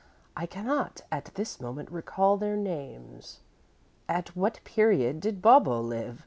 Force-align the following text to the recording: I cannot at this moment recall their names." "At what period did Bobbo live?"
I 0.35 0.47
cannot 0.47 1.01
at 1.11 1.25
this 1.35 1.61
moment 1.61 1.91
recall 1.91 2.35
their 2.35 2.57
names." 2.57 3.41
"At 4.09 4.35
what 4.35 4.59
period 4.63 5.19
did 5.19 5.43
Bobbo 5.43 5.79
live?" 5.79 6.19